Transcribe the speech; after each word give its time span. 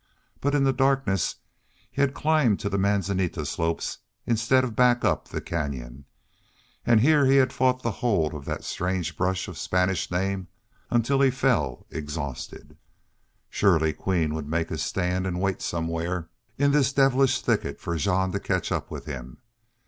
But 0.39 0.55
in 0.55 0.63
the 0.63 0.73
darkness 0.73 1.35
he 1.91 2.01
had 2.01 2.15
climbed 2.15 2.59
to 2.61 2.69
the 2.69 2.79
manzanita 2.79 3.45
slopes 3.45 3.99
instead 4.25 4.63
of 4.63 4.75
back 4.75 5.05
up 5.05 5.27
the 5.27 5.41
canyon. 5.41 6.05
And 6.83 7.01
here 7.01 7.27
he 7.27 7.35
had 7.35 7.53
fought 7.53 7.83
the 7.83 7.91
hold 8.01 8.33
of 8.33 8.43
that 8.45 8.63
strange 8.63 9.15
brush 9.15 9.47
of 9.47 9.59
Spanish 9.59 10.09
name 10.09 10.47
until 10.89 11.21
he 11.21 11.29
fell 11.29 11.85
exhausted. 11.91 12.77
Surely 13.47 13.93
Queen 13.93 14.33
would 14.33 14.47
make 14.47 14.69
his 14.69 14.81
stand 14.81 15.27
and 15.27 15.39
wait 15.39 15.61
somewhere 15.61 16.31
in 16.57 16.71
this 16.71 16.91
devilish 16.91 17.39
thicket 17.39 17.79
for 17.79 17.95
Jean 17.95 18.31
to 18.31 18.39
catch 18.39 18.71
up 18.71 18.89
with 18.89 19.05
him. 19.05 19.37